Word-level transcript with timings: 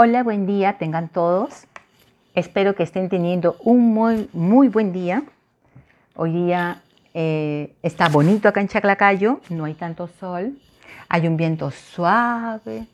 Hola, 0.00 0.22
buen 0.22 0.46
día 0.46 0.78
tengan 0.78 1.08
todos. 1.08 1.66
Espero 2.32 2.76
que 2.76 2.84
estén 2.84 3.08
teniendo 3.08 3.56
un 3.64 3.92
muy, 3.92 4.30
muy 4.32 4.68
buen 4.68 4.92
día. 4.92 5.24
Hoy 6.14 6.30
día 6.30 6.84
eh, 7.14 7.74
está 7.82 8.08
bonito 8.08 8.48
acá 8.48 8.60
en 8.60 8.68
Chaclacayo, 8.68 9.40
no 9.50 9.64
hay 9.64 9.74
tanto 9.74 10.06
sol, 10.06 10.56
hay 11.08 11.26
un 11.26 11.36
viento 11.36 11.72
suave, 11.72 12.86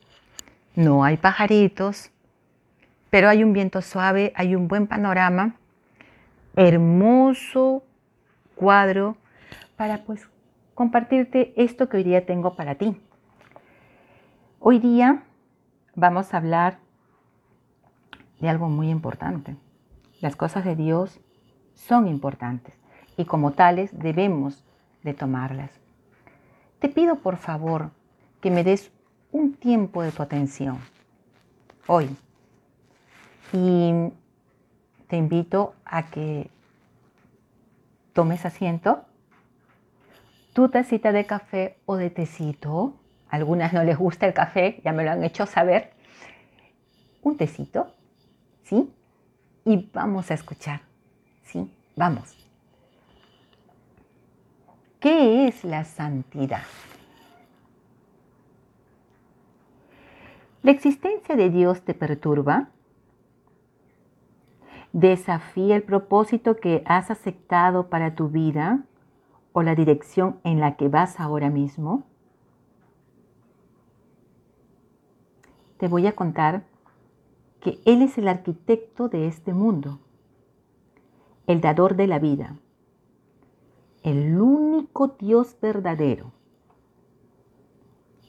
no 0.75 1.03
hay 1.03 1.17
pajaritos, 1.17 2.09
pero 3.11 3.29
hay 3.29 3.43
un 3.43 3.53
viento 3.53 3.83
suave, 3.83 4.33
hay 4.35 4.55
un 4.55 4.67
buen 4.67 4.87
panorama, 4.87 5.57
hermoso 6.55 7.83
cuadro 8.55 9.15
para 9.75 9.99
pues 10.05 10.27
compartirte 10.73 11.53
esto 11.55 11.87
que 11.87 11.97
hoy 11.97 12.03
día 12.03 12.25
tengo 12.25 12.55
para 12.55 12.73
ti. 12.73 12.99
Hoy 14.59 14.79
día 14.79 15.21
vamos 15.93 16.33
a 16.33 16.37
hablar 16.37 16.83
de 18.39 18.49
algo 18.49 18.69
muy 18.69 18.89
importante. 18.89 19.55
Las 20.21 20.35
cosas 20.35 20.65
de 20.65 20.75
Dios 20.75 21.19
son 21.73 22.07
importantes 22.07 22.73
y 23.17 23.25
como 23.25 23.51
tales 23.51 23.97
debemos 23.97 24.63
de 25.03 25.13
tomarlas. 25.13 25.71
Te 26.79 26.89
pido 26.89 27.17
por 27.17 27.37
favor 27.37 27.91
que 28.41 28.51
me 28.51 28.63
des 28.63 28.91
un 29.31 29.53
tiempo 29.53 30.01
de 30.01 30.11
tu 30.11 30.23
atención 30.23 30.79
hoy 31.87 32.09
y 33.53 34.11
te 35.07 35.17
invito 35.17 35.75
a 35.85 36.09
que 36.09 36.49
tomes 38.13 38.45
asiento, 38.45 39.05
tu 40.53 40.69
tacita 40.69 41.11
de 41.11 41.25
café 41.25 41.77
o 41.85 41.97
de 41.97 42.09
tecito. 42.09 42.95
algunas 43.29 43.73
no 43.73 43.83
les 43.83 43.97
gusta 43.97 44.25
el 44.25 44.33
café, 44.33 44.81
ya 44.83 44.93
me 44.93 45.03
lo 45.03 45.11
han 45.11 45.23
hecho 45.23 45.45
saber. 45.45 45.91
Un 47.21 47.37
tecito 47.37 47.94
¿sí? 48.65 48.91
Y 49.63 49.89
vamos 49.93 50.29
a 50.29 50.33
escuchar, 50.33 50.81
¿sí? 51.43 51.71
Vamos. 51.95 52.35
¿Qué 54.99 55.47
es 55.47 55.63
la 55.63 55.85
santidad? 55.85 56.63
¿La 60.61 60.71
existencia 60.71 61.35
de 61.35 61.49
Dios 61.49 61.83
te 61.83 61.93
perturba? 61.93 62.69
¿Desafía 64.93 65.75
el 65.75 65.83
propósito 65.83 66.57
que 66.57 66.81
has 66.85 67.11
aceptado 67.11 67.89
para 67.89 68.15
tu 68.15 68.29
vida 68.29 68.83
o 69.53 69.61
la 69.61 69.75
dirección 69.75 70.39
en 70.43 70.59
la 70.59 70.75
que 70.75 70.87
vas 70.87 71.19
ahora 71.19 71.49
mismo? 71.49 72.03
Te 75.77 75.87
voy 75.87 76.07
a 76.07 76.15
contar 76.15 76.63
que 77.65 77.81
Él 77.85 78.03
es 78.03 78.19
el 78.19 78.27
arquitecto 78.27 79.09
de 79.09 79.25
este 79.25 79.51
mundo, 79.51 79.99
el 81.47 81.61
dador 81.61 81.95
de 81.95 82.05
la 82.05 82.19
vida, 82.19 82.59
el 84.03 84.39
único 84.39 85.15
Dios 85.17 85.57
verdadero, 85.59 86.31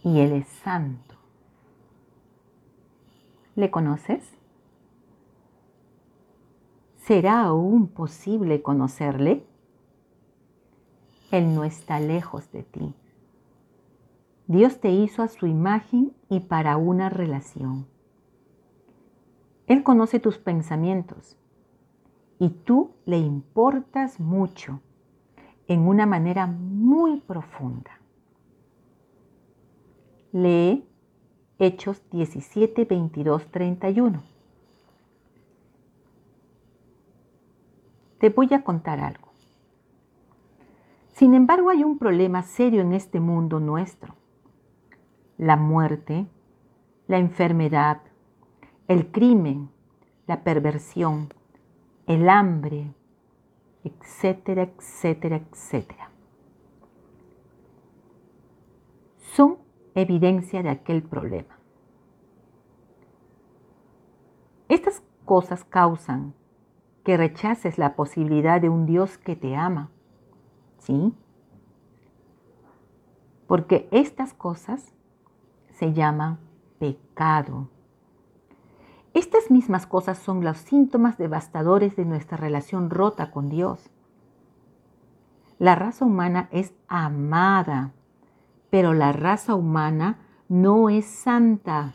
y 0.03 0.20
Él 0.20 0.33
es 0.33 0.48
santo. 0.48 1.17
¿Le 3.57 3.70
conoces? 3.70 4.27
¿Será 6.97 7.42
aún 7.42 7.89
posible 7.89 8.62
conocerle? 8.62 9.45
Él 11.31 11.55
no 11.55 11.64
está 11.64 12.01
lejos 12.01 12.51
de 12.53 12.62
ti. 12.62 12.95
Dios 14.47 14.81
te 14.81 14.92
hizo 14.92 15.23
a 15.23 15.29
su 15.29 15.47
imagen 15.47 16.14
y 16.31 16.41
para 16.41 16.79
una 16.79 17.11
relación. 17.11 17.87
Él 19.67 19.83
conoce 19.83 20.20
tus 20.20 20.39
pensamientos 20.39 21.36
y 22.39 22.50
tú 22.50 22.92
le 23.05 23.19
importas 23.19 24.20
mucho 24.20 24.81
en 25.67 25.89
una 25.89 26.07
manera 26.07 26.46
muy 26.46 27.20
profunda. 27.20 28.01
Lee 30.33 30.86
Hechos 31.58 32.02
17, 32.11 32.85
22, 32.85 33.51
31. 33.51 34.23
Te 38.19 38.29
voy 38.29 38.52
a 38.52 38.63
contar 38.63 39.01
algo. 39.01 39.27
Sin 41.14 41.33
embargo, 41.33 41.70
hay 41.70 41.83
un 41.83 41.98
problema 41.98 42.42
serio 42.42 42.83
en 42.83 42.92
este 42.92 43.20
mundo 43.20 43.58
nuestro. 43.58 44.14
La 45.39 45.57
muerte, 45.57 46.27
la 47.08 47.17
enfermedad, 47.17 48.02
el 48.89 49.11
crimen, 49.11 49.70
la 50.27 50.42
perversión, 50.42 51.33
el 52.07 52.29
hambre, 52.29 52.95
etcétera, 53.85 54.63
etcétera, 54.63 55.36
etcétera. 55.36 56.11
Son 59.19 59.58
evidencia 59.95 60.63
de 60.63 60.70
aquel 60.70 61.02
problema. 61.02 61.58
Estas 64.69 65.02
cosas 65.25 65.64
causan 65.64 66.35
que 67.05 67.17
rechaces 67.17 67.79
la 67.79 67.95
posibilidad 67.95 68.61
de 68.61 68.69
un 68.69 68.86
Dios 68.86 69.19
que 69.19 69.36
te 69.36 69.55
ama. 69.55 69.91
¿Sí? 70.79 71.14
Porque 73.46 73.89
estas 73.92 74.35
cosas 74.35 74.92
se 75.70 75.92
llaman 75.92 76.39
pecado. 76.79 77.69
Estas 79.16 79.50
mismas 79.50 79.86
cosas 79.86 80.18
son 80.18 80.44
los 80.44 80.58
síntomas 80.58 81.16
devastadores 81.16 81.96
de 81.96 82.04
nuestra 82.04 82.36
relación 82.36 82.90
rota 82.90 83.30
con 83.30 83.48
Dios. 83.48 83.88
La 85.58 85.74
raza 85.74 86.04
humana 86.04 86.50
es 86.52 86.74
amada, 86.86 87.94
pero 88.68 88.92
la 88.92 89.12
raza 89.12 89.54
humana 89.54 90.18
no 90.50 90.90
es 90.90 91.06
santa. 91.06 91.94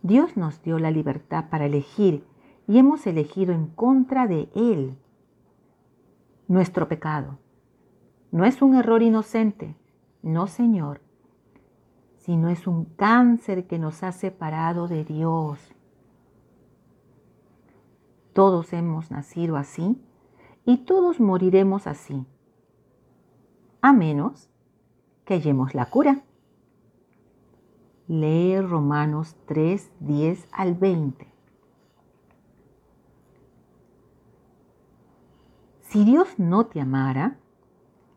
Dios 0.00 0.38
nos 0.38 0.62
dio 0.62 0.78
la 0.78 0.90
libertad 0.90 1.50
para 1.50 1.66
elegir 1.66 2.24
y 2.66 2.78
hemos 2.78 3.06
elegido 3.06 3.52
en 3.52 3.66
contra 3.66 4.26
de 4.26 4.48
Él. 4.54 4.96
Nuestro 6.48 6.88
pecado 6.88 7.36
no 8.32 8.46
es 8.46 8.62
un 8.62 8.74
error 8.74 9.02
inocente, 9.02 9.76
no 10.22 10.46
Señor, 10.46 11.02
sino 12.16 12.48
es 12.48 12.66
un 12.66 12.86
cáncer 12.86 13.66
que 13.66 13.78
nos 13.78 14.02
ha 14.02 14.12
separado 14.12 14.88
de 14.88 15.04
Dios. 15.04 15.73
Todos 18.34 18.74
hemos 18.74 19.10
nacido 19.10 19.56
así 19.56 19.98
y 20.66 20.84
todos 20.84 21.20
moriremos 21.20 21.86
así, 21.86 22.26
a 23.80 23.94
menos 23.94 24.50
que 25.24 25.34
hallemos 25.34 25.74
la 25.74 25.88
cura. 25.88 26.22
Lee 28.06 28.60
Romanos 28.60 29.36
3, 29.46 29.90
10 30.00 30.48
al 30.52 30.74
20. 30.74 31.26
Si 35.80 36.04
Dios 36.04 36.38
no 36.38 36.66
te 36.66 36.82
amara, 36.82 37.38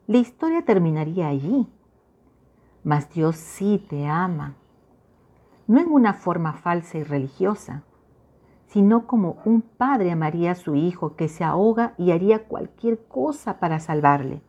la 0.08 0.18
historia 0.18 0.66
terminaría 0.66 1.30
allí 1.30 1.70
mas 2.88 3.10
Dios 3.10 3.36
sí 3.36 3.86
te 3.90 4.08
ama, 4.08 4.56
no 5.68 5.82
en 5.82 5.92
una 5.92 6.14
forma 6.14 6.54
falsa 6.54 6.98
y 6.98 7.04
religiosa, 7.04 7.84
sino 8.78 9.08
como 9.08 9.42
un 9.44 9.64
padre 9.64 10.12
amaría 10.12 10.52
a 10.52 10.56
su 10.56 10.76
hijo 10.76 11.16
que 11.16 11.30
se 11.30 11.44
ahoga 11.44 11.96
y 11.98 12.12
haría 12.12 12.48
cualquier 12.48 13.08
cosa 13.08 13.58
para 13.58 13.80
salvarle. 13.80 14.44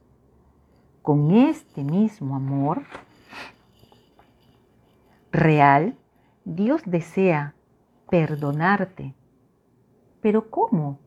Con 1.01 1.31
este 1.31 1.83
mismo 1.83 2.37
amor 2.37 2.83
real, 5.33 5.97
Dios 6.45 6.83
desea 6.85 7.55
perdonarte. 8.11 9.15
¿Pero 10.21 10.51
cómo? 10.51 10.99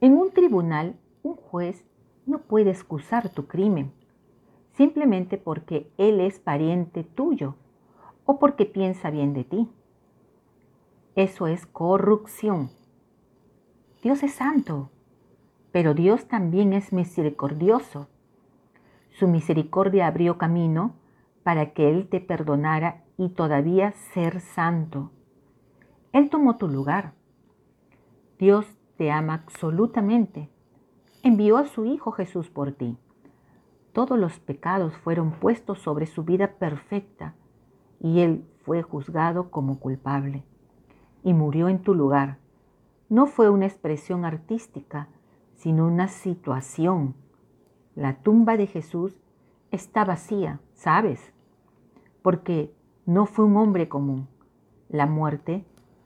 En 0.00 0.14
un 0.14 0.32
tribunal, 0.32 0.96
un 1.22 1.36
juez 1.36 1.84
no 2.26 2.40
puede 2.40 2.70
excusar 2.70 3.28
tu 3.28 3.46
crimen 3.46 3.92
simplemente 4.72 5.38
porque 5.38 5.88
Él 5.98 6.18
es 6.18 6.40
pariente 6.40 7.04
tuyo 7.04 7.54
o 8.24 8.40
porque 8.40 8.66
piensa 8.66 9.10
bien 9.10 9.34
de 9.34 9.44
ti. 9.44 9.68
Eso 11.16 11.48
es 11.48 11.66
corrupción. 11.66 12.70
Dios 14.02 14.22
es 14.22 14.34
santo, 14.34 14.90
pero 15.72 15.94
Dios 15.94 16.28
también 16.28 16.72
es 16.72 16.92
misericordioso. 16.92 18.06
Su 19.10 19.26
misericordia 19.26 20.06
abrió 20.06 20.38
camino 20.38 20.94
para 21.42 21.72
que 21.72 21.90
Él 21.90 22.08
te 22.08 22.20
perdonara 22.20 23.02
y 23.18 23.30
todavía 23.30 23.90
ser 24.12 24.40
santo. 24.40 25.10
Él 26.12 26.30
tomó 26.30 26.56
tu 26.56 26.68
lugar. 26.68 27.14
Dios 28.38 28.66
te 28.96 29.10
ama 29.10 29.34
absolutamente. 29.34 30.48
Envió 31.24 31.56
a 31.56 31.64
su 31.64 31.84
Hijo 31.84 32.12
Jesús 32.12 32.48
por 32.48 32.70
ti 32.70 32.96
todos 33.96 34.18
los 34.18 34.38
pecados 34.40 34.94
fueron 34.98 35.30
puestos 35.40 35.78
sobre 35.78 36.04
su 36.04 36.22
vida 36.22 36.58
perfecta 36.58 37.34
y 37.98 38.20
Él 38.20 38.46
fue 38.62 38.82
juzgado 38.82 39.50
como 39.50 39.80
culpable 39.80 40.44
y 41.26 41.34
murió 41.34 41.68
en 41.68 41.80
tu 41.80 41.92
lugar. 41.92 42.38
No 43.08 43.26
fue 43.26 43.50
una 43.50 43.66
expresión 43.66 44.24
artística, 44.24 45.08
sino 45.56 45.84
una 45.84 46.06
situación. 46.06 47.16
La 47.96 48.22
tumba 48.22 48.56
de 48.56 48.68
Jesús 48.68 49.20
está 49.72 50.04
vacía, 50.04 50.60
¿sabes? 50.74 51.32
Porque 52.22 52.72
no 53.06 53.26
fue 53.26 53.44
un 53.44 53.56
hombre 53.56 53.88
común. 53.88 54.28
La 54.88 55.06
muerte 55.06 55.64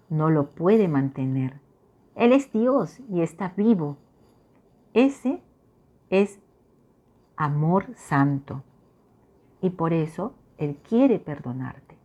no 0.09 0.31
lo 0.31 0.53
puede 0.53 0.89
mantener. 0.89 1.61
Él 2.15 2.33
es 2.33 2.51
Dios 2.51 3.01
y 3.11 3.21
está 3.21 3.53
vivo. 3.55 3.99
Ese 4.95 5.43
es 6.09 6.41
amor 7.37 7.95
santo. 7.95 8.63
Y 9.61 9.69
por 9.69 9.93
eso 9.93 10.33
Él 10.57 10.77
quiere 10.77 11.19
perdonarte. 11.19 11.99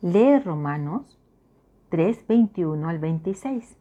Lee 0.00 0.38
Romanos 0.38 1.18
3, 1.90 2.26
21 2.26 2.88
al 2.88 2.98
26. 2.98 3.76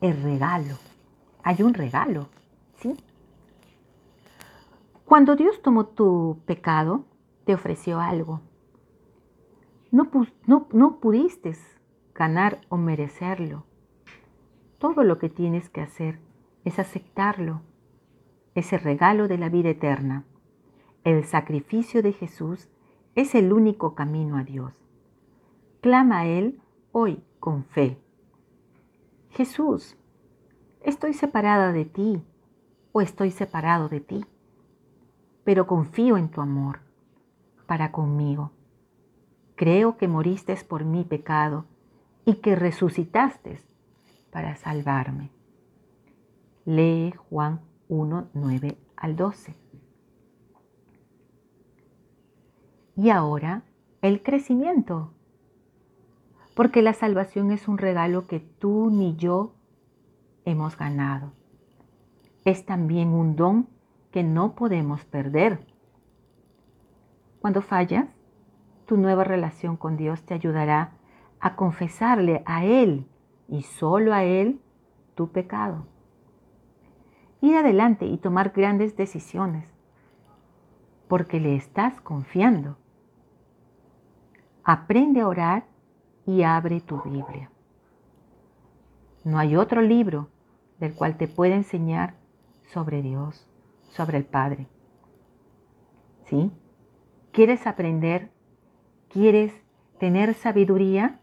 El 0.00 0.22
regalo. 0.22 0.76
Hay 1.44 1.62
un 1.62 1.74
regalo, 1.74 2.28
¿sí? 2.76 2.96
Cuando 5.04 5.36
Dios 5.36 5.60
tomó 5.60 5.86
tu 5.86 6.40
pecado, 6.46 7.04
te 7.44 7.54
ofreció 7.54 8.00
algo. 8.00 8.40
No, 9.90 10.10
no, 10.46 10.68
no 10.72 11.00
pudiste 11.00 11.54
ganar 12.14 12.60
o 12.70 12.78
merecerlo. 12.78 13.66
Todo 14.78 15.04
lo 15.04 15.18
que 15.18 15.28
tienes 15.28 15.68
que 15.68 15.82
hacer 15.82 16.18
es 16.64 16.78
aceptarlo, 16.78 17.60
ese 18.54 18.78
regalo 18.78 19.28
de 19.28 19.38
la 19.38 19.48
vida 19.48 19.70
eterna. 19.70 20.24
El 21.04 21.24
sacrificio 21.24 22.02
de 22.02 22.12
Jesús 22.12 22.68
es 23.14 23.34
el 23.34 23.52
único 23.52 23.94
camino 23.94 24.36
a 24.36 24.44
Dios. 24.44 24.72
Clama 25.80 26.20
a 26.20 26.26
Él 26.26 26.60
hoy 26.92 27.22
con 27.40 27.64
fe. 27.64 27.98
Jesús, 29.30 29.96
estoy 30.82 31.12
separada 31.12 31.72
de 31.72 31.84
ti 31.84 32.22
o 32.92 33.00
estoy 33.00 33.30
separado 33.30 33.88
de 33.88 34.00
ti, 34.00 34.24
pero 35.44 35.66
confío 35.66 36.16
en 36.16 36.30
tu 36.30 36.40
amor 36.40 36.80
para 37.66 37.92
conmigo. 37.92 38.52
Creo 39.56 39.96
que 39.96 40.08
moriste 40.08 40.54
por 40.68 40.84
mi 40.84 41.04
pecado 41.04 41.66
y 42.24 42.36
que 42.36 42.56
resucitaste 42.56 43.60
para 44.30 44.56
salvarme. 44.56 45.30
Lee 46.64 47.12
Juan 47.28 47.60
1, 47.88 48.28
9 48.34 48.78
al 48.96 49.16
12. 49.16 49.54
Y 52.96 53.10
ahora 53.10 53.62
el 54.02 54.22
crecimiento. 54.22 55.12
Porque 56.54 56.82
la 56.82 56.92
salvación 56.92 57.50
es 57.50 57.66
un 57.66 57.78
regalo 57.78 58.26
que 58.26 58.40
tú 58.40 58.90
ni 58.90 59.16
yo 59.16 59.54
hemos 60.44 60.76
ganado. 60.76 61.32
Es 62.44 62.66
también 62.66 63.08
un 63.08 63.36
don 63.36 63.68
que 64.10 64.22
no 64.22 64.54
podemos 64.54 65.04
perder. 65.06 65.64
Cuando 67.40 67.62
fallas, 67.62 68.08
tu 68.86 68.98
nueva 68.98 69.24
relación 69.24 69.76
con 69.76 69.96
Dios 69.96 70.22
te 70.24 70.34
ayudará 70.34 70.92
a 71.40 71.56
confesarle 71.56 72.42
a 72.44 72.64
Él 72.64 73.06
y 73.48 73.62
solo 73.62 74.12
a 74.12 74.24
Él 74.24 74.60
tu 75.14 75.32
pecado. 75.32 75.86
Ir 77.40 77.56
adelante 77.56 78.04
y 78.06 78.18
tomar 78.18 78.50
grandes 78.50 78.96
decisiones 78.96 79.72
porque 81.12 81.40
le 81.40 81.56
estás 81.56 82.00
confiando. 82.00 82.78
Aprende 84.64 85.20
a 85.20 85.28
orar 85.28 85.64
y 86.26 86.42
abre 86.42 86.80
tu 86.80 87.00
Biblia. 87.02 87.50
No 89.24 89.38
hay 89.38 89.56
otro 89.56 89.82
libro 89.82 90.28
del 90.78 90.94
cual 90.94 91.16
te 91.16 91.28
pueda 91.28 91.54
enseñar 91.54 92.14
sobre 92.72 93.02
Dios, 93.02 93.48
sobre 93.90 94.18
el 94.18 94.24
Padre. 94.24 94.66
¿Sí? 96.26 96.50
¿Quieres 97.32 97.66
aprender? 97.66 98.30
¿Quieres 99.08 99.52
tener 99.98 100.34
sabiduría? 100.34 101.20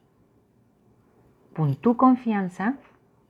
Pon 1.54 1.76
tu 1.76 1.98
confianza 1.98 2.78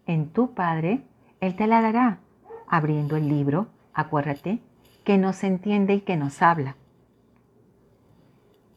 en 0.06 0.30
tu 0.30 0.54
Padre, 0.54 1.04
Él 1.40 1.56
te 1.56 1.68
la 1.68 1.82
dará, 1.82 2.20
abriendo 2.68 3.16
el 3.16 3.28
libro, 3.30 3.68
acuérdate, 3.94 4.60
que 5.04 5.18
nos 5.18 5.44
entiende 5.44 5.96
y 5.96 6.02
que 6.02 6.18
nos 6.18 6.42
habla. 6.42 6.76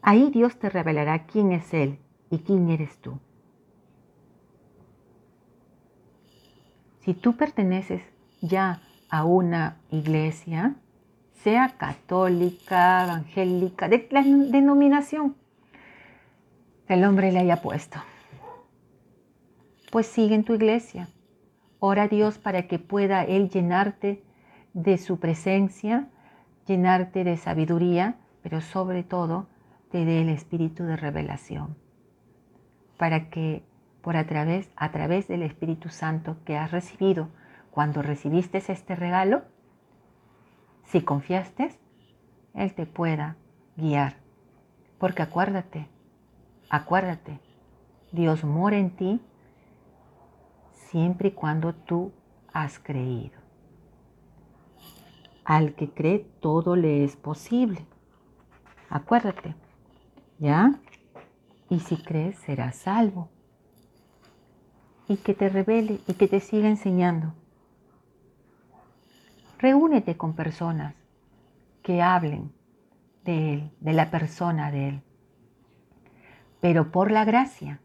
Ahí 0.05 0.29
Dios 0.31 0.59
te 0.59 0.69
revelará 0.69 1.25
quién 1.25 1.53
es 1.53 1.73
Él 1.73 1.97
y 2.29 2.39
quién 2.39 2.69
eres 2.69 2.97
tú. 2.97 3.19
Si 6.99 7.13
tú 7.13 7.37
perteneces 7.37 8.03
ya 8.41 8.81
a 9.09 9.23
una 9.23 9.77
iglesia, 9.91 10.75
sea 11.35 11.77
católica, 11.77 13.05
evangélica, 13.05 13.87
de 13.87 14.07
la 14.11 14.23
denominación 14.23 15.35
que 16.85 16.95
el 16.95 17.05
hombre 17.05 17.31
le 17.31 17.39
haya 17.39 17.61
puesto, 17.61 17.99
pues 19.89 20.05
sigue 20.07 20.35
en 20.35 20.43
tu 20.43 20.53
iglesia. 20.53 21.07
Ora 21.79 22.03
a 22.03 22.07
Dios 22.09 22.37
para 22.37 22.67
que 22.67 22.77
pueda 22.77 23.23
Él 23.23 23.49
llenarte 23.49 24.21
de 24.73 24.97
su 24.97 25.19
presencia, 25.19 26.09
llenarte 26.67 27.23
de 27.23 27.37
sabiduría, 27.37 28.17
pero 28.41 28.59
sobre 28.59 29.03
todo 29.03 29.47
te 29.93 30.05
dé 30.05 30.21
el 30.21 30.29
espíritu 30.29 30.85
de 30.85 30.97
revelación 30.97 31.77
para 32.97 33.29
que 33.29 33.63
por 34.01 34.17
a 34.17 34.25
través, 34.25 34.71
a 34.75 34.91
través 34.91 35.27
del 35.27 35.43
Espíritu 35.43 35.89
Santo 35.89 36.37
que 36.45 36.57
has 36.57 36.71
recibido 36.71 37.29
cuando 37.69 38.01
recibiste 38.01 38.57
este 38.57 38.95
regalo, 38.95 39.43
si 40.85 41.01
confiaste, 41.01 41.77
Él 42.55 42.73
te 42.73 42.87
pueda 42.87 43.37
guiar. 43.77 44.17
Porque 44.97 45.21
acuérdate, 45.21 45.87
acuérdate, 46.71 47.39
Dios 48.11 48.43
mora 48.43 48.77
en 48.77 48.95
ti 48.95 49.21
siempre 50.71 51.27
y 51.27 51.33
cuando 51.33 51.75
tú 51.75 52.11
has 52.51 52.79
creído. 52.79 53.37
Al 55.45 55.75
que 55.75 55.91
cree 55.91 56.25
todo 56.41 56.75
le 56.75 57.03
es 57.03 57.15
posible. 57.15 57.85
Acuérdate, 58.89 59.53
¿ya? 60.43 60.73
Y 61.69 61.79
si 61.79 61.95
crees, 61.95 62.37
serás 62.39 62.75
salvo. 62.75 63.29
Y 65.07 65.15
que 65.15 65.33
te 65.33 65.47
revele 65.47 66.01
y 66.05 66.13
que 66.15 66.27
te 66.27 66.41
siga 66.41 66.67
enseñando. 66.67 67.33
Reúnete 69.57 70.17
con 70.17 70.33
personas 70.33 70.95
que 71.81 72.01
hablen 72.01 72.51
de 73.23 73.53
Él, 73.53 73.71
de 73.79 73.93
la 73.93 74.11
persona 74.11 74.69
de 74.69 74.89
Él. 74.89 75.01
Pero 76.59 76.91
por 76.91 77.09
la 77.09 77.23
gracia, 77.23 77.79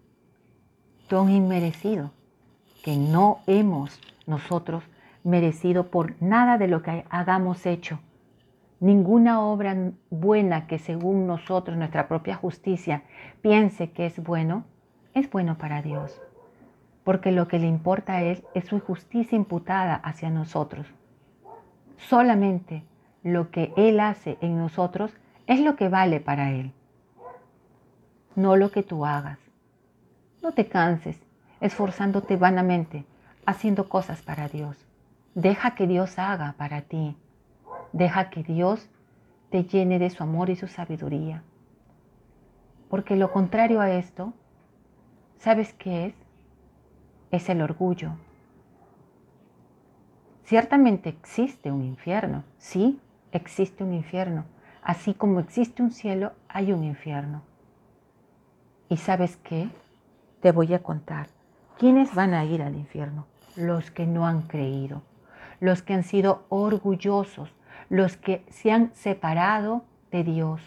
don 1.09 1.31
inmerecido, 1.31 2.11
que 2.83 2.97
no 2.97 3.39
hemos 3.47 4.01
nosotros 4.27 4.83
merecido 5.23 5.91
por 5.91 6.21
nada 6.21 6.59
de 6.59 6.67
lo 6.67 6.83
que 6.83 7.05
hagamos 7.09 7.67
hecho, 7.67 8.01
Ninguna 8.81 9.41
obra 9.43 9.77
buena 10.11 10.67
que 10.67 10.79
según 10.79 11.27
nosotros, 11.27 11.77
nuestra 11.77 12.07
propia 12.07 12.37
justicia, 12.37 13.03
piense 13.43 13.91
que 13.91 14.07
es 14.07 14.23
bueno, 14.23 14.65
es 15.15 15.29
bueno 15.31 15.59
para 15.59 15.83
Dios. 15.83 16.21
Porque 17.03 17.33
lo 17.33 17.49
que 17.49 17.59
le 17.59 17.67
importa 17.67 18.15
a 18.15 18.23
Él 18.23 18.45
es 18.55 18.67
su 18.67 18.79
justicia 18.79 19.35
imputada 19.35 19.95
hacia 19.95 20.31
nosotros. 20.31 20.87
Solamente 21.97 22.85
lo 23.25 23.51
que 23.51 23.73
Él 23.77 23.99
hace 23.99 24.39
en 24.41 24.57
nosotros 24.57 25.13
es 25.49 25.61
lo 25.61 25.75
que 25.75 25.89
vale 25.89 26.21
para 26.21 26.53
Él. 26.53 26.73
No 28.37 28.55
lo 28.55 28.71
que 28.71 28.85
tú 28.85 29.05
hagas. 29.05 29.39
No 30.43 30.53
te 30.53 30.69
canses 30.69 31.21
esforzándote 31.61 32.37
vanamente, 32.37 33.05
haciendo 33.45 33.89
cosas 33.89 34.23
para 34.23 34.49
Dios. 34.49 34.77
Deja 35.35 35.75
que 35.75 35.89
Dios 35.89 36.19
haga 36.19 36.55
para 36.57 36.83
ti. 36.83 37.17
Deja 37.93 38.31
que 38.31 38.43
Dios 38.43 38.89
te 39.51 39.65
llene 39.65 39.99
de 39.99 40.11
su 40.11 40.23
amor 40.23 40.51
y 40.51 40.57
su 40.57 40.69
sabiduría. 40.69 41.43
Porque 42.89 43.17
lo 43.17 43.33
contrario 43.33 43.81
a 43.81 43.91
esto, 43.91 44.33
¿sabes 45.39 45.75
qué 45.75 46.07
es? 46.07 46.15
Es 47.31 47.49
el 47.49 47.63
orgullo. 47.63 48.13
Ciertamente 50.45 51.11
existe 51.11 51.71
un 51.71 51.83
infierno, 51.83 52.45
sí, 52.57 53.01
existe 53.33 53.85
un 53.85 53.93
infierno. 53.93 54.45
Así 54.83 55.13
como 55.13 55.41
existe 55.41 55.83
un 55.83 55.91
cielo, 55.91 56.33
hay 56.49 56.73
un 56.73 56.85
infierno. 56.85 57.43
¿Y 58.89 58.97
sabes 58.97 59.37
qué? 59.37 59.69
Te 60.41 60.53
voy 60.53 60.73
a 60.73 60.83
contar. 60.83 61.29
¿Quiénes 61.79 62.15
van 62.15 62.33
a 62.33 62.45
ir 62.47 62.63
al 62.63 62.75
infierno? 62.75 63.27
Los 63.57 63.91
que 63.91 64.07
no 64.07 64.27
han 64.27 64.43
creído, 64.43 65.03
los 65.61 65.83
que 65.83 65.93
han 65.93 66.05
sido 66.05 66.47
orgullosos, 66.49 67.53
los 67.89 68.17
que 68.17 68.45
se 68.51 68.71
han 68.71 68.95
separado 68.95 69.85
de 70.11 70.25
Dios, 70.25 70.61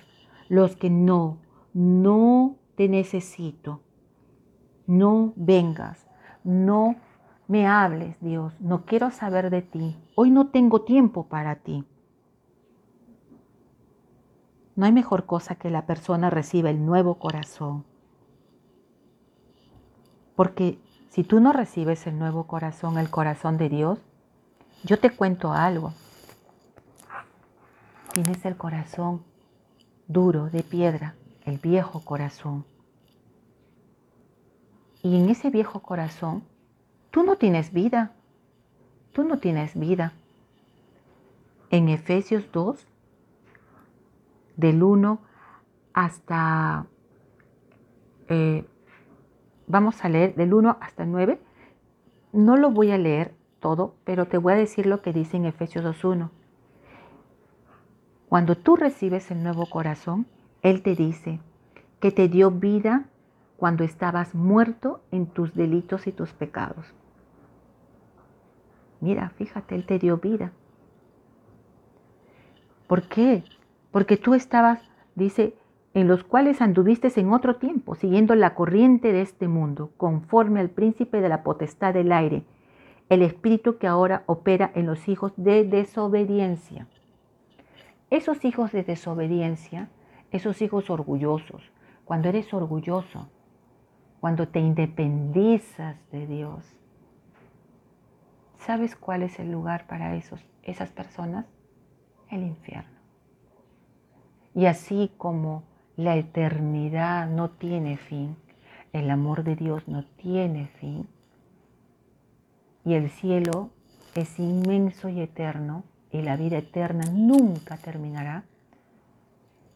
los 0.49 0.75
que 0.75 0.89
no, 0.89 1.37
no 1.73 2.55
te 2.75 2.87
necesito, 2.87 3.81
no 4.87 5.33
vengas, 5.35 6.07
no 6.43 6.95
me 7.47 7.67
hables, 7.67 8.19
Dios, 8.21 8.59
no 8.59 8.85
quiero 8.85 9.11
saber 9.11 9.49
de 9.49 9.61
ti, 9.61 9.97
hoy 10.15 10.31
no 10.31 10.47
tengo 10.47 10.81
tiempo 10.81 11.27
para 11.27 11.55
ti. 11.55 11.85
No 14.75 14.85
hay 14.85 14.93
mejor 14.93 15.25
cosa 15.25 15.55
que 15.55 15.69
la 15.69 15.85
persona 15.85 16.29
reciba 16.29 16.69
el 16.69 16.85
nuevo 16.85 17.15
corazón. 17.15 17.83
Porque 20.35 20.79
si 21.09 21.23
tú 21.23 21.41
no 21.41 21.51
recibes 21.51 22.07
el 22.07 22.17
nuevo 22.17 22.47
corazón, 22.47 22.97
el 22.97 23.09
corazón 23.09 23.57
de 23.57 23.69
Dios, 23.69 23.99
yo 24.83 24.97
te 24.97 25.09
cuento 25.09 25.51
algo. 25.51 25.93
Tienes 28.13 28.43
el 28.45 28.57
corazón 28.57 29.23
duro 30.07 30.49
de 30.49 30.63
piedra, 30.63 31.15
el 31.45 31.57
viejo 31.57 32.01
corazón. 32.01 32.65
Y 35.01 35.17
en 35.17 35.29
ese 35.29 35.49
viejo 35.49 35.79
corazón, 35.79 36.43
tú 37.09 37.23
no 37.23 37.37
tienes 37.37 37.71
vida. 37.71 38.11
Tú 39.13 39.23
no 39.23 39.37
tienes 39.37 39.79
vida. 39.79 40.13
En 41.69 41.87
Efesios 41.87 42.43
2, 42.51 42.85
del 44.57 44.83
1 44.83 45.19
hasta, 45.93 46.85
eh, 48.27 48.65
vamos 49.67 50.03
a 50.03 50.09
leer 50.09 50.35
del 50.35 50.53
1 50.53 50.77
hasta 50.81 51.03
el 51.03 51.11
9. 51.11 51.39
No 52.33 52.57
lo 52.57 52.71
voy 52.71 52.91
a 52.91 52.97
leer 52.97 53.33
todo, 53.61 53.95
pero 54.03 54.27
te 54.27 54.37
voy 54.37 54.53
a 54.53 54.57
decir 54.57 54.85
lo 54.85 55.01
que 55.01 55.13
dice 55.13 55.37
en 55.37 55.45
Efesios 55.45 55.85
2.1. 55.85 56.29
Cuando 58.31 58.55
tú 58.55 58.77
recibes 58.77 59.29
el 59.29 59.43
nuevo 59.43 59.65
corazón, 59.65 60.25
Él 60.61 60.83
te 60.83 60.95
dice 60.95 61.41
que 61.99 62.13
te 62.13 62.29
dio 62.29 62.49
vida 62.49 63.09
cuando 63.57 63.83
estabas 63.83 64.33
muerto 64.33 65.01
en 65.11 65.25
tus 65.25 65.53
delitos 65.53 66.07
y 66.07 66.13
tus 66.13 66.31
pecados. 66.31 66.85
Mira, 69.01 69.31
fíjate, 69.31 69.75
Él 69.75 69.85
te 69.85 69.99
dio 69.99 70.19
vida. 70.19 70.53
¿Por 72.87 73.09
qué? 73.09 73.43
Porque 73.91 74.15
tú 74.15 74.33
estabas, 74.33 74.79
dice, 75.15 75.53
en 75.93 76.07
los 76.07 76.23
cuales 76.23 76.61
anduviste 76.61 77.11
en 77.19 77.33
otro 77.33 77.57
tiempo, 77.57 77.95
siguiendo 77.95 78.33
la 78.35 78.55
corriente 78.55 79.11
de 79.11 79.23
este 79.23 79.49
mundo, 79.49 79.91
conforme 79.97 80.61
al 80.61 80.69
príncipe 80.69 81.19
de 81.19 81.27
la 81.27 81.43
potestad 81.43 81.93
del 81.93 82.13
aire, 82.13 82.45
el 83.09 83.23
espíritu 83.23 83.77
que 83.77 83.87
ahora 83.87 84.23
opera 84.25 84.71
en 84.73 84.85
los 84.85 85.09
hijos 85.09 85.33
de 85.35 85.65
desobediencia. 85.65 86.87
Esos 88.11 88.43
hijos 88.43 88.73
de 88.73 88.83
desobediencia, 88.83 89.87
esos 90.31 90.61
hijos 90.61 90.89
orgullosos, 90.89 91.71
cuando 92.03 92.27
eres 92.27 92.53
orgulloso, 92.53 93.29
cuando 94.19 94.49
te 94.49 94.59
independizas 94.59 95.95
de 96.11 96.27
Dios, 96.27 96.65
¿sabes 98.57 98.97
cuál 98.97 99.23
es 99.23 99.39
el 99.39 99.49
lugar 99.49 99.87
para 99.87 100.13
esos, 100.15 100.45
esas 100.61 100.91
personas? 100.91 101.45
El 102.29 102.43
infierno. 102.43 102.99
Y 104.53 104.65
así 104.65 105.13
como 105.17 105.63
la 105.95 106.17
eternidad 106.17 107.29
no 107.29 107.51
tiene 107.51 107.95
fin, 107.95 108.35
el 108.91 109.09
amor 109.09 109.45
de 109.45 109.55
Dios 109.55 109.87
no 109.87 110.03
tiene 110.17 110.67
fin, 110.67 111.07
y 112.83 112.95
el 112.95 113.09
cielo 113.09 113.69
es 114.15 114.37
inmenso 114.37 115.07
y 115.07 115.21
eterno 115.21 115.85
y 116.11 116.21
la 116.21 116.35
vida 116.35 116.57
eterna 116.57 117.03
nunca 117.11 117.77
terminará, 117.77 118.43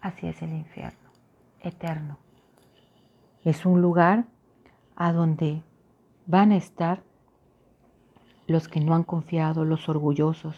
así 0.02 0.28
es 0.28 0.42
el 0.42 0.54
infierno, 0.54 1.10
eterno. 1.62 2.18
Es 3.44 3.66
un 3.66 3.82
lugar 3.82 4.26
a 4.96 5.14
donde 5.14 5.62
van 6.26 6.52
a 6.52 6.58
estar 6.58 7.04
los 8.48 8.68
que 8.68 8.80
no 8.80 8.96
han 8.96 9.04
confiado, 9.04 9.66
los 9.66 9.88
orgullosos. 9.90 10.56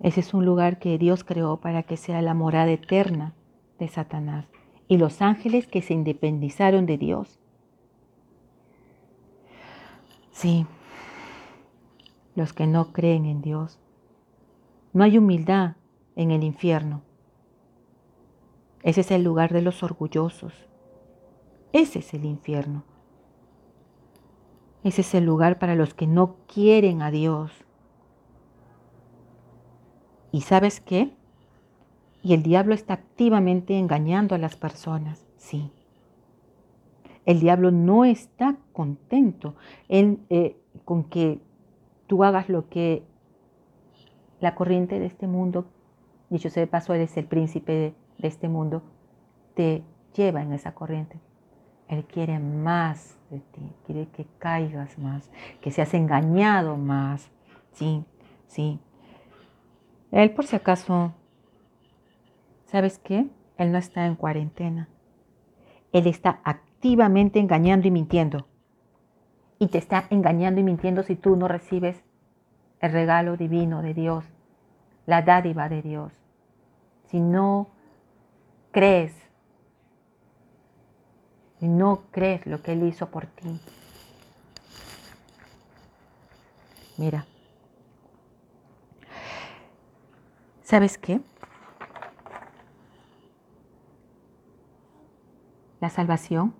Ese 0.00 0.20
es 0.20 0.34
un 0.34 0.44
lugar 0.44 0.78
que 0.78 0.98
Dios 0.98 1.24
creó 1.24 1.56
para 1.56 1.82
que 1.82 1.96
sea 1.96 2.22
la 2.22 2.34
morada 2.34 2.70
eterna 2.70 3.32
de 3.78 3.88
Satanás 3.88 4.46
y 4.88 4.98
los 4.98 5.22
ángeles 5.22 5.66
que 5.66 5.82
se 5.82 5.94
independizaron 5.94 6.86
de 6.86 6.98
Dios 6.98 7.40
Sí, 10.36 10.66
los 12.36 12.52
que 12.52 12.66
no 12.66 12.92
creen 12.92 13.24
en 13.24 13.42
Dios. 13.42 13.80
No 14.92 15.02
hay 15.02 15.18
humildad 15.18 15.74
en 16.14 16.30
el 16.30 16.44
infierno. 16.44 17.02
Ese 18.82 19.00
es 19.00 19.10
el 19.10 19.24
lugar 19.24 19.52
de 19.52 19.62
los 19.62 19.82
orgullosos. 19.82 20.52
Ese 21.72 21.98
es 21.98 22.14
el 22.14 22.24
infierno. 22.24 22.84
Ese 24.84 25.00
es 25.00 25.14
el 25.14 25.24
lugar 25.24 25.58
para 25.58 25.74
los 25.74 25.94
que 25.94 26.06
no 26.06 26.36
quieren 26.46 27.02
a 27.02 27.10
Dios. 27.10 27.50
¿Y 30.30 30.42
sabes 30.42 30.80
qué? 30.80 31.10
Y 32.22 32.34
el 32.34 32.42
diablo 32.42 32.74
está 32.74 32.94
activamente 32.94 33.78
engañando 33.78 34.34
a 34.34 34.38
las 34.38 34.56
personas, 34.56 35.26
sí. 35.36 35.70
El 37.24 37.40
diablo 37.40 37.72
no 37.72 38.04
está 38.04 38.56
contento 38.72 39.56
eh, 39.88 40.56
con 40.84 41.04
que 41.04 41.40
tú 42.06 42.24
hagas 42.24 42.48
lo 42.48 42.68
que 42.68 43.02
la 44.40 44.54
corriente 44.54 44.98
de 44.98 45.06
este 45.06 45.26
mundo, 45.26 45.66
dicho 46.30 46.50
sea 46.50 46.62
de 46.62 46.66
paso, 46.66 46.94
eres 46.94 47.16
el 47.16 47.26
príncipe 47.26 47.72
de, 47.72 47.94
de 48.18 48.28
este 48.28 48.48
mundo, 48.48 48.82
te 49.54 49.82
lleva 50.14 50.42
en 50.42 50.52
esa 50.52 50.74
corriente. 50.74 51.18
Él 51.88 52.04
quiere 52.04 52.38
más 52.38 53.16
de 53.30 53.38
ti, 53.38 53.72
quiere 53.84 54.08
que 54.08 54.26
caigas 54.38 54.98
más, 54.98 55.30
que 55.60 55.70
seas 55.70 55.94
engañado 55.94 56.76
más. 56.76 57.30
Sí, 57.72 58.04
sí. 58.46 58.80
Él 60.10 60.32
por 60.32 60.46
si 60.46 60.56
acaso, 60.56 61.12
¿sabes 62.66 62.98
qué? 62.98 63.28
Él 63.58 63.72
no 63.72 63.78
está 63.78 64.06
en 64.06 64.16
cuarentena. 64.16 64.88
Él 65.92 66.06
está 66.06 66.40
activamente 66.44 67.38
engañando 67.38 67.88
y 67.88 67.90
mintiendo. 67.90 68.46
Y 69.58 69.68
te 69.68 69.78
está 69.78 70.06
engañando 70.10 70.60
y 70.60 70.64
mintiendo 70.64 71.02
si 71.02 71.16
tú 71.16 71.36
no 71.36 71.48
recibes 71.48 72.02
el 72.80 72.92
regalo 72.92 73.36
divino 73.36 73.82
de 73.82 73.94
Dios, 73.94 74.24
la 75.06 75.22
dádiva 75.22 75.68
de 75.68 75.82
Dios. 75.82 76.12
Si 77.06 77.20
no 77.20 77.68
crees, 78.70 79.14
si 81.58 81.68
no 81.68 82.02
crees 82.10 82.46
lo 82.46 82.62
que 82.62 82.72
Él 82.72 82.82
hizo 82.82 83.08
por 83.08 83.26
ti. 83.26 83.60
Mira, 86.98 87.26
¿sabes 90.62 90.98
qué? 90.98 91.20
La 95.80 95.90
salvación 95.90 96.54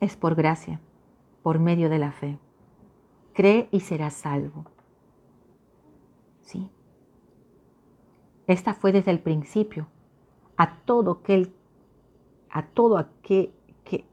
es 0.00 0.16
por 0.16 0.34
gracia, 0.34 0.80
por 1.46 1.60
medio 1.60 1.88
de 1.88 2.00
la 2.00 2.10
fe. 2.10 2.40
Cree 3.32 3.68
y 3.70 3.78
serás 3.78 4.14
salvo. 4.14 4.64
¿Sí? 6.40 6.68
Esta 8.48 8.74
fue 8.74 8.90
desde 8.90 9.12
el 9.12 9.20
principio. 9.20 9.86
A 10.56 10.78
todo 10.78 11.12
aquel, 11.12 11.54
a 12.50 12.66
todo 12.66 12.98
aquel 12.98 13.52
que, 13.84 14.04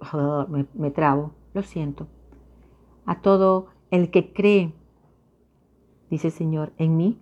me, 0.48 0.68
me 0.76 0.92
trabo, 0.92 1.32
lo 1.56 1.64
siento. 1.64 2.06
A 3.08 3.22
todo 3.22 3.70
el 3.90 4.12
que 4.12 4.32
cree, 4.32 4.72
dice 6.12 6.28
el 6.28 6.34
Señor, 6.34 6.72
en 6.78 6.98
mí, 6.98 7.20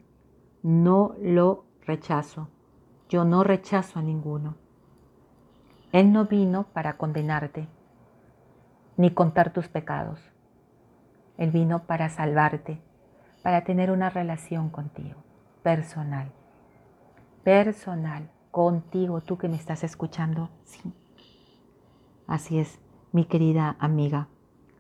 no 0.62 1.16
lo 1.22 1.64
rechazo. 1.86 2.50
Yo 3.08 3.24
no 3.24 3.46
rechazo 3.46 4.00
a 4.00 4.02
ninguno. 4.02 4.56
Él 5.94 6.12
no 6.12 6.26
vino 6.26 6.66
para 6.74 6.98
condenarte, 6.98 7.70
ni 8.98 9.12
contar 9.12 9.54
tus 9.54 9.68
pecados. 9.68 10.20
Él 11.38 11.52
vino 11.52 11.84
para 11.84 12.10
salvarte, 12.10 12.82
para 13.42 13.64
tener 13.64 13.92
una 13.92 14.10
relación 14.10 14.70
contigo, 14.70 15.24
personal. 15.64 16.32
Personal, 17.44 18.30
contigo, 18.52 19.22
tú 19.22 19.38
que 19.38 19.50
me 19.50 19.56
estás 19.56 19.84
escuchando. 19.84 20.50
Sí. 20.64 20.94
Así 22.28 22.60
es, 22.60 22.80
mi 23.12 23.26
querida 23.26 23.76
amiga, 23.80 24.28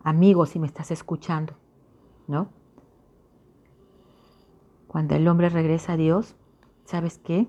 amigo, 0.03 0.45
si 0.45 0.59
me 0.59 0.67
estás 0.67 0.91
escuchando, 0.91 1.53
¿no? 2.27 2.49
Cuando 4.87 5.15
el 5.15 5.27
hombre 5.27 5.49
regresa 5.49 5.93
a 5.93 5.97
Dios, 5.97 6.35
¿sabes 6.85 7.17
qué? 7.17 7.47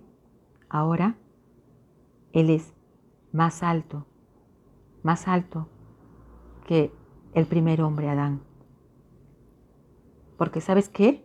Ahora 0.69 1.17
Él 2.33 2.51
es 2.51 2.73
más 3.33 3.63
alto, 3.63 4.07
más 5.03 5.29
alto 5.29 5.69
que 6.67 6.93
el 7.35 7.47
primer 7.47 7.83
hombre 7.83 8.09
Adán. 8.09 8.41
Porque 10.37 10.61
sabes 10.61 10.89
qué? 10.89 11.25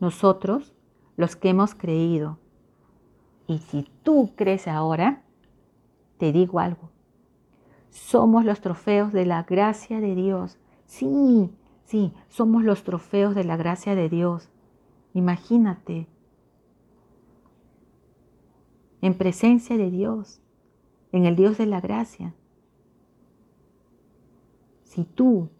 nosotros 0.00 0.74
los 1.16 1.36
que 1.36 1.48
hemos 1.48 1.74
creído. 1.74 2.38
Y 3.46 3.58
si 3.58 3.88
tú 4.02 4.32
crees 4.36 4.68
ahora, 4.68 5.22
te 6.18 6.32
digo 6.32 6.58
algo. 6.58 6.90
Somos 7.90 8.44
los 8.44 8.60
trofeos 8.60 9.12
de 9.12 9.24
la 9.24 9.44
gracia 9.44 10.00
de 10.00 10.14
Dios. 10.14 10.58
Sí, 10.84 11.50
sí, 11.84 12.12
somos 12.28 12.64
los 12.64 12.82
trofeos 12.82 13.34
de 13.34 13.44
la 13.44 13.56
gracia 13.56 13.94
de 13.94 14.08
Dios. 14.08 14.50
Imagínate, 15.14 16.06
en 19.00 19.14
presencia 19.14 19.76
de 19.76 19.90
Dios, 19.90 20.40
en 21.12 21.24
el 21.24 21.36
Dios 21.36 21.56
de 21.56 21.66
la 21.66 21.80
gracia. 21.80 22.34
Si 24.96 25.04
tú 25.04 25.50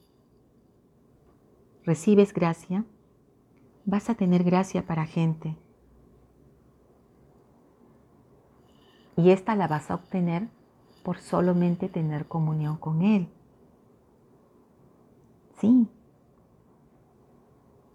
recibes 1.85 2.33
gracia, 2.33 2.87
vas 3.85 4.09
a 4.09 4.15
tener 4.15 4.45
gracia 4.45 4.87
para 4.87 5.05
gente. 5.05 5.59
Y 9.15 9.29
esta 9.29 9.55
la 9.55 9.69
vas 9.69 9.91
a 9.91 9.97
obtener 9.97 10.49
por 11.03 11.19
solamente 11.19 11.91
tener 11.91 12.25
comunión 12.25 12.79
con 12.79 13.03
Él. 13.03 13.29
Sí. 15.59 15.87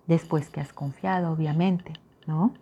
Después 0.06 0.52
que 0.52 0.62
has 0.62 0.74
confiado, 0.74 1.32
obviamente, 1.32 1.94
¿no? 2.28 2.54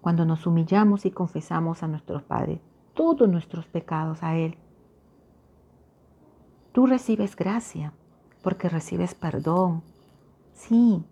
Cuando 0.00 0.24
nos 0.24 0.46
humillamos 0.46 1.04
y 1.04 1.10
confesamos 1.10 1.82
a 1.82 1.88
nuestro 1.88 2.22
Padre 2.22 2.60
todos 2.94 3.28
nuestros 3.28 3.66
pecados 3.66 4.22
a 4.22 4.36
Él, 4.36 4.56
tú 6.76 6.84
recibes 6.84 7.34
gracia 7.34 7.90
porque 8.42 8.68
recibes 8.68 9.14
perdón. 9.14 9.82
Sí, 10.52 11.02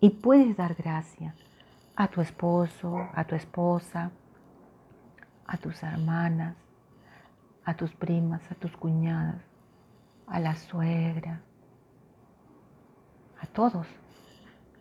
y 0.00 0.10
puedes 0.10 0.54
dar 0.54 0.74
gracia 0.74 1.34
a 1.96 2.08
tu 2.08 2.20
esposo, 2.20 3.08
a 3.14 3.24
tu 3.24 3.34
esposa, 3.34 4.10
a 5.46 5.56
tus 5.56 5.82
hermanas, 5.82 6.56
a 7.64 7.72
tus 7.72 7.94
primas, 7.94 8.42
a 8.50 8.54
tus 8.54 8.76
cuñadas, 8.76 9.40
a 10.26 10.38
la 10.38 10.54
suegra, 10.54 11.40
a 13.40 13.46
todos. 13.46 13.86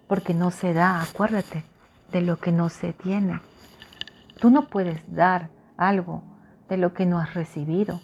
Porque 0.10 0.34
no 0.34 0.52
se 0.52 0.74
da, 0.74 1.02
acuérdate, 1.02 1.64
de 2.12 2.20
lo 2.20 2.38
que 2.38 2.52
no 2.52 2.68
se 2.68 2.92
tiene. 2.92 3.40
Tú 4.42 4.50
no 4.50 4.68
puedes 4.68 5.02
dar 5.08 5.50
algo 5.78 6.22
de 6.68 6.76
lo 6.76 6.94
que 6.94 7.06
no 7.06 7.18
has 7.18 7.34
recibido. 7.34 8.02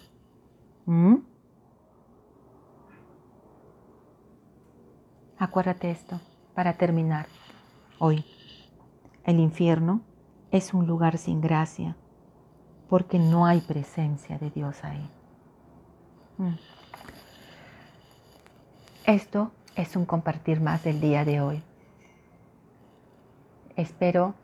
¿Mm? 0.88 1.16
Acuérdate 5.38 5.90
esto 5.90 6.18
para 6.54 6.72
terminar 6.72 7.26
hoy. 7.98 8.24
El 9.24 9.38
infierno 9.38 10.00
es 10.50 10.72
un 10.72 10.86
lugar 10.86 11.18
sin 11.18 11.42
gracia 11.42 11.94
porque 12.88 13.18
no 13.18 13.44
hay 13.44 13.60
presencia 13.60 14.38
de 14.38 14.48
Dios 14.48 14.82
ahí. 14.82 15.10
Mm. 16.38 16.54
Esto 19.04 19.52
es 19.76 19.94
un 19.94 20.06
compartir 20.06 20.62
más 20.62 20.84
del 20.84 21.02
día 21.02 21.26
de 21.26 21.42
hoy. 21.42 21.62
Espero 23.76 24.34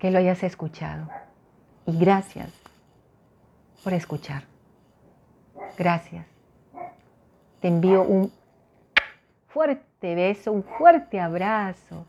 que 0.00 0.10
lo 0.10 0.18
hayas 0.18 0.42
escuchado 0.42 1.08
y 1.86 1.96
gracias 1.96 2.50
por 3.84 3.92
escuchar. 3.92 4.49
Gracias. 5.78 6.26
Te 7.60 7.68
envío 7.68 8.02
un 8.02 8.32
fuerte 9.48 10.14
beso, 10.14 10.52
un 10.52 10.64
fuerte 10.64 11.20
abrazo. 11.20 12.06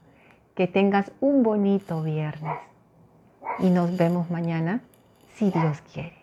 Que 0.56 0.68
tengas 0.68 1.12
un 1.22 1.44
bonito 1.44 2.04
viernes. 2.04 2.58
Y 3.60 3.70
nos 3.70 3.96
vemos 3.98 4.30
mañana, 4.30 4.82
si 5.36 5.50
Dios 5.50 5.82
quiere. 5.94 6.21